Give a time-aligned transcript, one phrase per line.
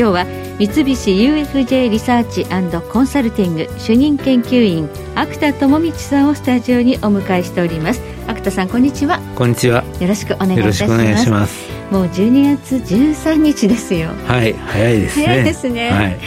[0.00, 0.24] 今日は
[0.58, 2.46] 三菱 UFJ リサーチ
[2.90, 8.00] コンサルティング主任研究員芥田智道さんをスタジオにお迎えしております。
[8.26, 9.20] 芥田さんこんにちは。
[9.36, 9.84] こんにちは。
[10.00, 11.68] よろしくお願いいたします。
[11.90, 14.08] もう12月13日ですよ。
[14.26, 15.26] はい早いですね。
[15.26, 16.18] 早いですね、はい、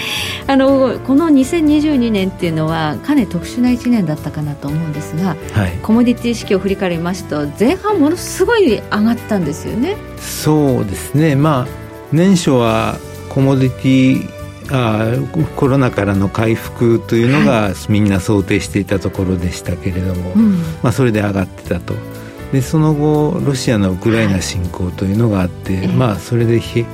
[0.46, 9.98] あのこの2022年っていうのはかなり特殊な1年だったかなと思うんですが、はい、コモディティ式を振り返りますと前半ものすごい上がったんですよね。
[10.20, 11.36] そうですね。
[11.36, 11.68] まあ
[12.12, 13.00] 年初は
[13.34, 15.18] コモディティあ
[15.56, 21.94] コロナからの回復というのがみんな想定していたところでしたけれども、うん、まあ、それで上がってたと。
[22.52, 26.86] でその後ロシアのウクライナ侵攻というのがあって、はい、まあ、それでひ、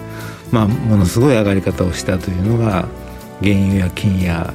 [0.51, 2.87] まあ、ものすごい上がり方をしたというのが
[3.41, 4.53] 原油や金や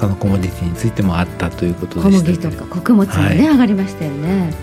[0.00, 4.54] 他のコモディティについてもあったということでした小麦とか穀物もね、はい、上がりましたよね。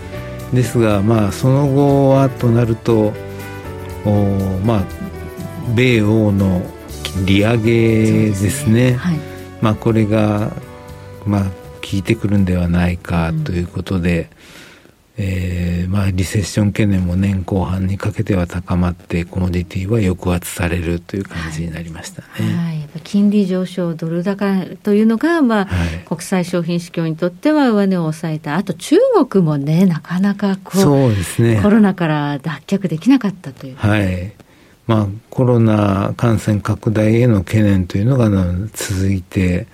[0.52, 3.12] ですがまあその後はとなると
[4.04, 4.84] おまあ
[5.74, 6.62] 米欧の
[7.24, 9.18] 利上げですね、ねはい、
[9.60, 10.52] まあ、これが、
[11.26, 11.50] まあ、効
[11.94, 14.30] いてくるんではないかということで、
[15.18, 22.28] うん、えー、まあ、リセッション懸念も年後半にかけては高まってコモディティは抑圧されるという感じになりましたね。
[22.56, 28.96] はい、金利上昇、ドル高というのが、まあ、はい、国際商品市況にとっては上値を抑えた、あと中
[29.28, 33.76] 国もね、なかなかこうそうです、ね、コロナから脱却できなかったという。
[33.76, 34.32] はい
[34.88, 38.30] まあ、コロナ感染拡大への懸念というのが
[38.72, 39.66] 続いて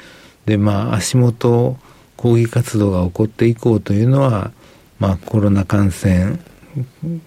[0.44, 1.78] で、まあ、足元
[2.16, 4.50] 抗議活動が起こっていこうというのは、
[4.98, 6.38] まあ、コロナ感染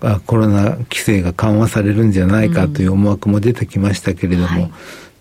[0.02, 4.72] あコロナ規制が緩和されるんじゃないかという思惑も出てきましたけれども、うんはい、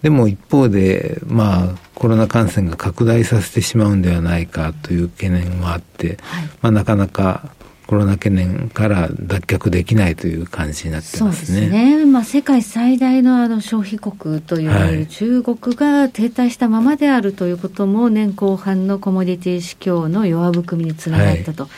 [0.02, 7.50] でも一方で、まあ、コロナ感染が拡大させてしまうんではないかという懸念もあって、はい、まあ、なかなか
[7.86, 11.46] コロナ懸念から脱却できないという感じになってますね。
[11.46, 12.04] そうですね。
[12.04, 21.64] まあ、世界最大のあの消費国といわれる中国が停滞したままであるということも、年後半のコモディティ市況の弱含みにつながったと。
[21.64, 21.72] はい。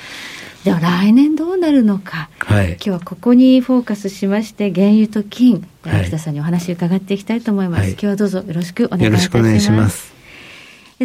[0.64, 10.17] では来年どうなるのか、はい、今日はここにフォーカスしまして原油と金、秋田さんにお話を伺っていきたいと思います、はい、今日はどうぞよろしくお願いいたします。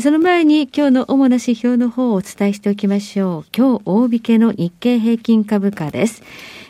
[0.01, 3.49] その前に今日の主な指標の方をお伝えしておきましょう。
[3.55, 6.23] 今日大引けの日経平均株価です。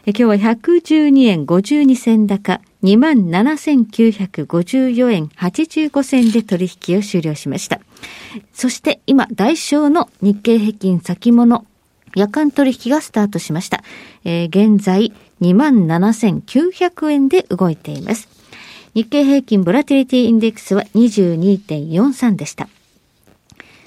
[0.06, 7.79] 今日は112円52銭高、27,954円85銭で取引を終了しました。
[8.51, 11.66] そして今、代償の日経平均先物
[12.16, 13.85] 夜間取引がスタートしました。
[14.25, 18.28] えー、現在27,900円で動いています。
[18.94, 22.67] 日経平均ボラティリティインデックスは22.43でした。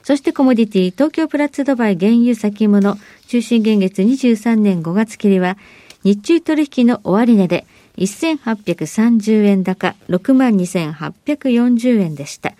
[0.06, 2.96] そしてコモディティ、東京プラッツドバイ原油先物、
[3.26, 5.58] 中心現月23年5月切りは、
[6.04, 12.52] 日中取引の終値で1830円高62,840円でした。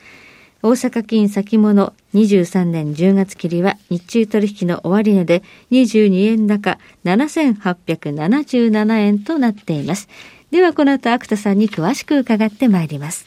[0.60, 10.08] 大阪金先物23年10月切りは日中取引の終値で22円高7877円となっています。
[10.50, 13.24] ではこの後、アクタさんに詳しく伺ってまいります。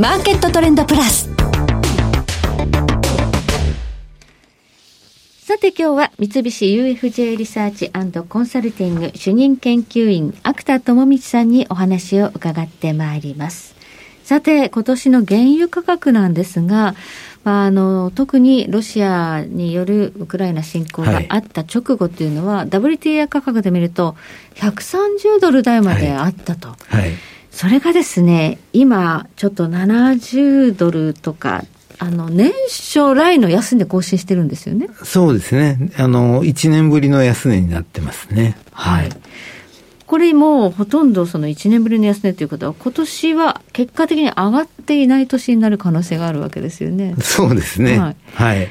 [0.00, 1.28] マーケットトレンドプラス。
[5.40, 7.90] さて今日は三菱 UFJ リサーチ
[8.28, 13.74] コンサルティング主任研究員芥田智道さんにお話を伺ってまいります。
[14.22, 16.94] さて今年の原油価格なんですが、
[17.42, 24.14] まあ、あの特にロシアによるウクライナ侵攻があった直後というのは、はい、WTI 価格で見ると
[24.54, 26.68] 130ドル台まであったと。
[26.68, 31.64] はい、はいそれがですね、今、ちょっと70ドルとか、
[31.98, 34.88] あの、年初来の安値更新してるんですよね。
[35.02, 35.90] そうですね。
[35.96, 38.56] あの、1年ぶりの安値になってますね。
[38.70, 39.08] はい。
[40.06, 47.16] これもほとんどその1年ぶりの安値ということは、今年は結果的に上がっていない年になる可能性があるわけですよね。
[47.20, 47.98] そうですね。
[47.98, 48.16] はい。
[48.34, 48.70] はい、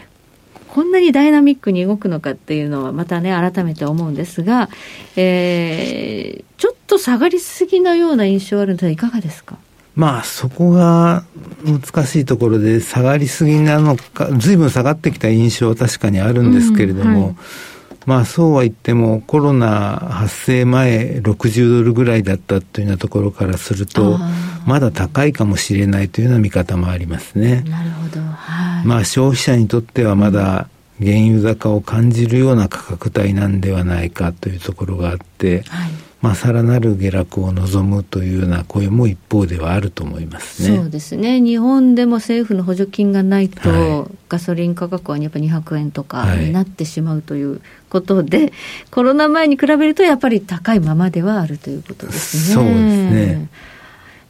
[0.77, 4.69] こんなにダイナミックに動くのかっていうのはまたね改めて思うんですが、
[5.15, 9.57] えー、ちょっと下がりすぎのような印象あるのでいかがですか？
[9.95, 11.24] まあそこが
[11.65, 17.35] 難しいところで下がりすぎなのかずいぶん下がってきた印象は確かにあるんですけれども、うんはい、
[18.06, 24.19] まあそうは言ってもコロナ発生前60ドルぐらいだったというようなところからすると
[24.68, 27.63] まだ高いかもしれないというような見方もありますね。
[27.68, 28.26] なるほど、はい
[28.88, 30.69] まあ消費者にとってはまだ
[31.00, 35.92] 原油高を感じるような価格帯なんではないかというところがあって、はい
[36.22, 40.78] まあ、さらなる下落を望むというような声も一方ではあると思いますね。
[40.78, 41.39] そうですね。
[41.39, 48.51] 日本でも政府の補助金がないと、はい、ガソリン価格はやっぱり200円とかになってしまうということで、はい、
[48.90, 52.54] コロナ前に比べるとやっぱり高いままではあるということですね。
[52.56, 53.50] そうですね。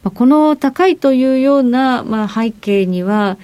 [0.03, 3.37] まあ、この高いというような、まあ、背景には、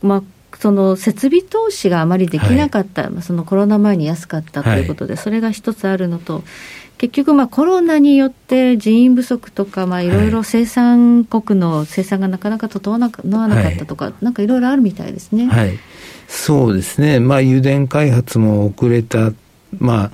[0.00, 0.22] まあ、
[0.60, 6.44] その設備投資があまりできなかった、はい、そのコロナ前に安かったということで、それが一つあるのと、
[6.98, 15.46] 結局、まあ、コロナによって人員不足とか、まあ、いろいろ生産国の生産がなかなか整わなかったとか、はい、なんかいろいろあるみたいですね。
[15.46, 15.78] はい、
[16.28, 19.32] そうですね、まあ、油田開発も遅れた、
[19.78, 20.10] まあ、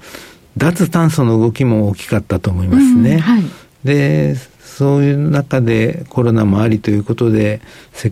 [0.56, 3.14] 脱炭素の動きも大きかったと思いますね。
[3.14, 3.42] うんはい、
[3.82, 4.36] で
[4.76, 7.62] そういう中でコロナもありということで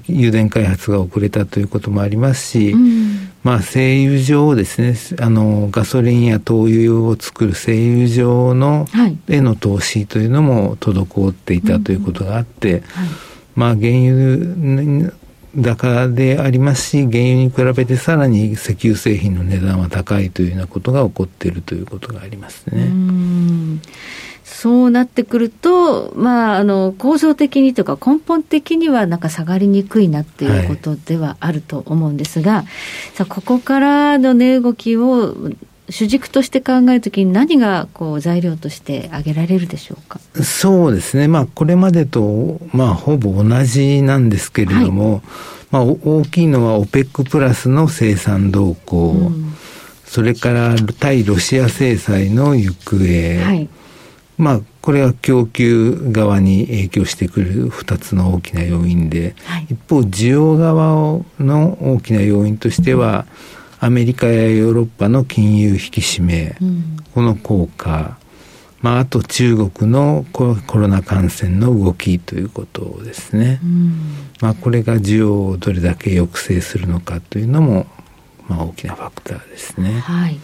[0.09, 12.81] 油田開発が遅れたということもありますし、うん、まあ製油場ですねあのガソリンや灯油を作る製油場の、はい、への投資というのも滞っていたということがあって、うん。
[12.81, 13.09] はい、
[13.57, 15.13] まあ原油
[15.55, 22.89] 高でありますし、原油に比べてさらに石油製品の値段は高いというようなことが起こっているということがありますね。
[24.45, 32.67] そうなってくると、まあ、あの構造的にというか、根本的にはなんか下がりにくいなっていうことではあると思うんですが、はい、
[33.15, 35.35] さあここからの値動きを
[35.89, 40.21] 主軸として考えるときに何がこう材料として挙げられるでしょうか？
[40.43, 45.23] そうですね、まあ、これまでと、まあ、ほぼ同じなんですけれども、はい、
[45.71, 49.55] まあ、大きいのは OPEC プラスの生産動向、うん、
[50.05, 53.69] それから対ロシア制裁の行方、はい
[54.37, 63.27] まあ、これは供給側に影響してくる2つの大きな要因で、はい、一方、需要側の大きな要因としては、
[63.81, 68.19] アメリカやヨーロッパの金融引き締め、うん、この効果、
[68.81, 73.61] まあ、あと中国のコロナ感染の動きということですね。
[73.63, 73.95] うん、
[74.41, 77.87] まあ、これが需要をどれだけ抑制するのかというのも、
[78.49, 80.01] まあ、大きなファクターですね。
[80.01, 80.39] はい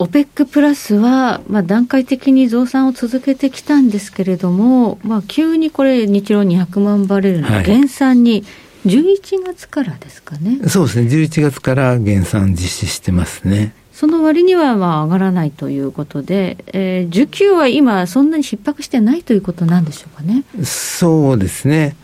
[0.00, 8.42] オペックプラスは、まあ、段階的に増産を続けてきたんですけれども、まあ、急にこれ、日露200万バレルの減産に、
[8.86, 13.74] 11月からですかね、はい、そうですね、11月から減産実施してますね。
[13.92, 20.44] その割にはまあ上がらないということで、えー、需給は今、そんなに逼迫してないということなんでしょうかね。
[20.64, 21.94] そうですね。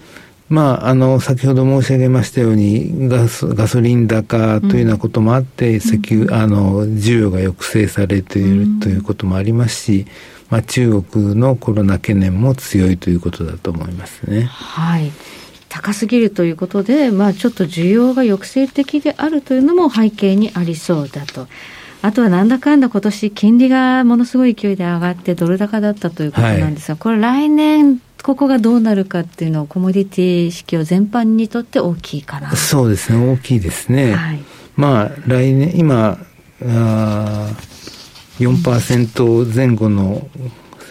[0.49, 10.07] まあ、あの、先ほど申し上げましたように、ガソガソリン高というようなこともあって、うん、石油、あの、需要が抑制されているということもありますし、
[10.49, 14.43] まあ、中国のコロナ懸念も強いということだと思いますね。
[14.43, 15.11] はい。
[15.69, 21.49] 高すぎるということで、まあ、ちょっと需要が抑制的であるというのも背景にありそうだと。
[22.03, 32.55] あとはなんだかんだ今年金利がものすごい勢いで上がってドル高だったということなんですが、はい、これ来年ここがどうなるかっていうのは、コモディティ市況全般にとって大きいかな。
[32.57, 34.15] そうですね、大きいですね。
[34.15, 34.41] はい、
[34.77, 36.19] まあ、来年、今、
[36.65, 37.51] あ
[38.39, 40.29] 4%前後の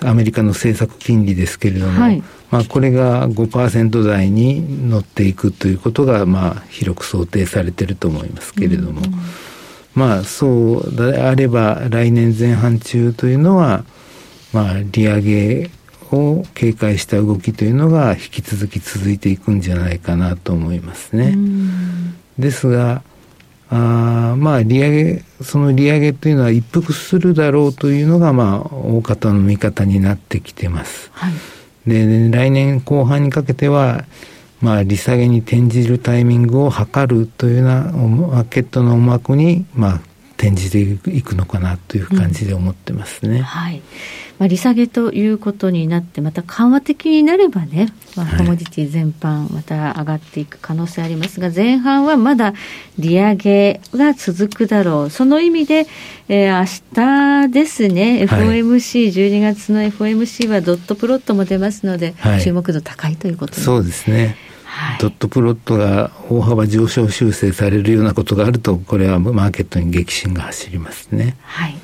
[0.02, 9.14] アメリカの政策金利ですけれども、はい、まあ、これが5%台に乗っていくということが、まあ、広く想定されていると思いますけれども、うん、
[9.94, 13.84] まあ、そうであれば、来年前半中というのは、
[14.54, 15.70] まあ、利上げ
[16.12, 21.38] を警戒した動きというのが引き続き続いていくんじゃないかなと思いますね。
[22.38, 23.02] ですが、
[23.70, 31.10] あまあ利上げ、その利上げというのは一服するだろうというのが、まあ、大方の見方になってきてます。
[31.14, 31.34] はい、
[31.88, 34.06] で、来年後半にかけては、
[34.62, 40.02] まあ、利下げに転じるタイミングを図るというようなマーケットの思惑に、まあ、
[40.38, 43.38] 転じていくのかなという感じで思ってますね。
[43.38, 43.82] うん、はい。
[44.38, 47.88] まあ、利下げということになって、また緩和的になればね、
[48.18, 52.54] まあ、コモディティ全般、また上がっていく可能性ありますが、前半はまだ
[53.00, 55.88] 利上げが続くだろう、その意味で、
[56.28, 64.36] えー、明日ですね、FOMC、12月の FOMC はドットプロットも出ますので、はい、注目度高いということそうですね。
[64.78, 71.38] はい、ドットプロットが大幅上昇修正されるようなことがあると、これはマーケットに激震が走りますね。
[71.44, 71.76] はい。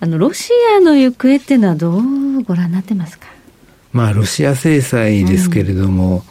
[0.00, 3.26] あのロシアの行方っていうのはどうご覧になってますか？
[3.92, 6.24] まあロシア制裁ですけれども、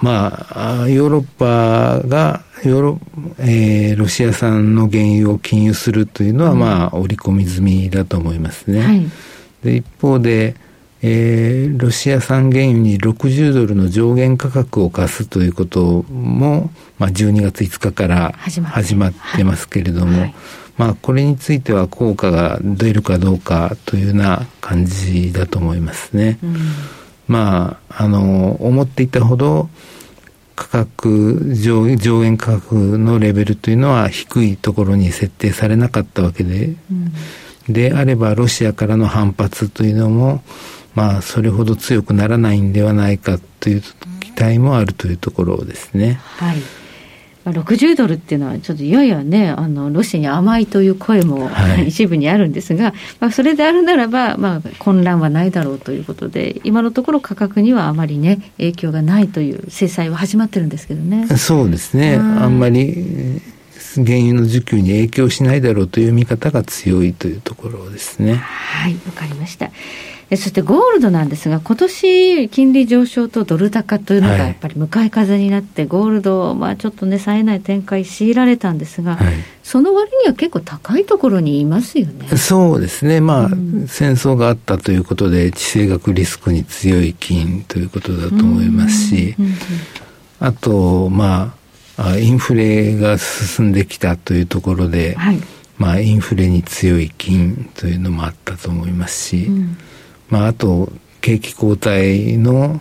[0.00, 0.46] うん、ま
[0.84, 3.00] あヨーロッパがヨーロ,、
[3.38, 8.80] えー、ロシア産の原油を禁輸するというのは、まあ織り込み済みだと思いますね。
[8.80, 9.10] はい、
[9.64, 10.54] で一方で
[11.04, 20.34] えー、ロシア産原油に60ドルの上限価格を課すということも、まあ、12月5日から始まってますけれども、はい、
[20.78, 26.38] まあ、これについては効果が出るかどうかというような感じだと思いますね。
[26.40, 26.56] うん、
[27.26, 29.68] まあ、あの、思っていたほど、
[30.54, 37.12] 価格上、上限価格のレベルというのは低いところに設定されなかったわけで、うん、
[37.72, 40.44] であればロシアからの反発というのも、
[40.94, 43.82] まあ、それほど強くならないんではないかという
[44.20, 46.20] 期待もあるというところですね。
[46.36, 46.56] はい
[47.44, 61.26] 60ドルっていうのは、ちょっとややね、あのロシアに甘いという声も、はい、一部にあるんですが、まあ、それであるならば、まあ、混乱はないだろうということで、今のところ価格にはあまりね、影響がないという制裁は始まってるんですけどね。
[61.36, 63.42] そうですね、あんまり
[63.96, 68.34] 原油の需給に影響しないだろうという見方が強いというところですね。
[68.34, 69.70] はい、わかりました。
[70.36, 82.28] そしてゴールドなんですが、今年金利上昇とドル高というのがやっぱり向かい風になって、はい、ゴールド、まあ、ちょっとね、冴えない展開強いられたんですが、はい、その割には結構高いところにいますよね。
[82.36, 89.34] そうですね、まあ、うん、戦争があったということで、地政学リスクに強い金ということだと思いますし、
[90.40, 91.54] あと、ま
[91.98, 95.38] あ、インフレが進んできたというところで、はい、
[95.76, 99.76] まあ、インフレに強い金というのもあったと思いますし、うん
[100.32, 102.80] まあ、あと景気後退の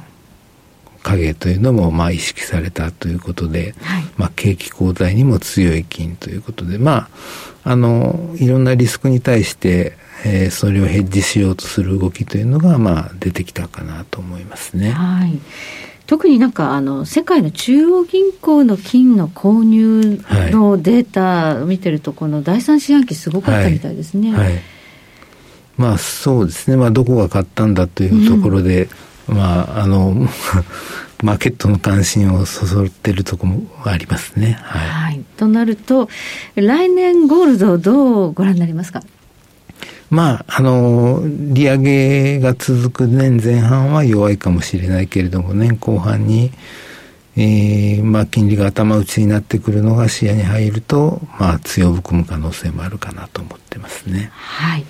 [1.03, 7.10] 影というのもまあ意識されたということで、はい、まあ、景気後退にも強い金ということで、ま
[7.65, 14.91] あ、あのいろんなリスクに対して、えー、それをヘッジしようとする動きというのが、まあ、出てきたかなと思いますね。
[14.91, 15.38] はい。
[16.08, 24.31] 特になんかあの世界の中央銀行の金の購入のデータを見てると、この第三四半期すごかったみたいですね。
[24.31, 24.46] はい。
[24.46, 24.80] はい
[25.78, 28.90] まあそうですね、まあ、どこが買ったんだというところで、
[29.28, 30.28] うん、まああの
[31.24, 34.58] マーケットの関心をそそっているところもありますね。
[34.63, 36.10] はい、はい、となると、
[36.56, 39.04] 来年ゴールドをどうご覧になりますか？
[40.12, 46.51] まあ、あの、利上げが続く年前半は弱いかもしれないけれども、年後半に、
[47.38, 54.32] えー、まあ、金利が頭打ちになってくるのが視野に入ると、まあ、強含む可能性もあるかなと思ってますね。
[54.34, 54.86] はい。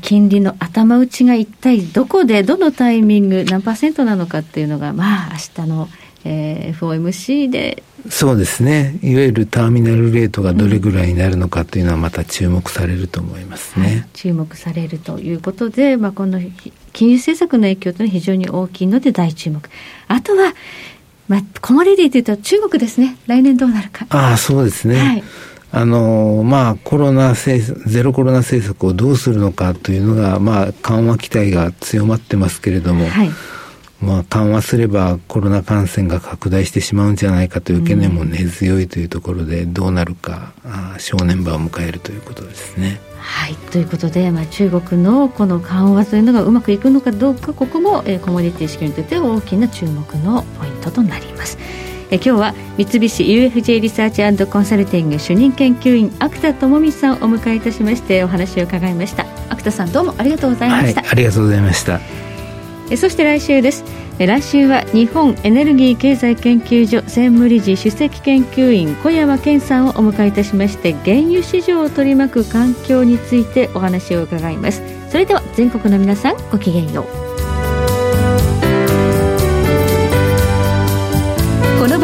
[0.00, 5.88] 金利の頭打ちが一体どこで、どのタイミング、何パーセントなのかっていうのが、まあ、明日の、
[6.24, 7.82] えー、FOMC で。
[8.08, 8.98] そうですね。
[9.02, 13.86] いわゆるターミナルレートがどれぐらいになるのかというのはまた注目されると思いますね。
[13.86, 16.40] はい、注目されるということで、まあ、この
[16.92, 19.68] 金融政策の影響というのは非常に大きいので大注目。
[20.08, 20.54] あとは、
[21.28, 23.16] まあ、コモディティというと中国ですね。
[23.26, 24.06] 来年どうなるか。
[24.10, 24.98] ああ、そうですね。
[24.98, 25.24] はい
[25.76, 33.30] あのまあ、コロナ政ゼロコロナ政策をどうするのかというのが、まあ、緩和期待が強まってますけれども、はい、
[34.00, 43.00] まあ、緩和すればコロナ感染が拡大してしまうんじゃないかという懸念も根強いというところで、どうなるか、あ正念場を迎えるということですね。
[43.18, 51.58] はい、ということで、まあ、中国のこの緩和というのがうまくいくのかどうかここも、えー、コモディティ資金にとっては大きな注目のポイントとなります。
[52.14, 59.26] え今日は三菱 UFJ リサーチコンサルティング主任研究員芥田智美さんをお迎えいたしましてお話を伺いました。
[59.50, 62.00] 芥田さんどうもありがとうございました、はい、ありがとうございました。
[62.88, 63.82] えそして来週です。
[64.16, 74.82] 来週は日本エネルギー経済研究所専務理事首席研究員小山健さんをお迎えいたしまして原油市場を取り巻く環境についてお話を伺います。
[75.10, 77.23] それでは全国の皆さんごきげんよう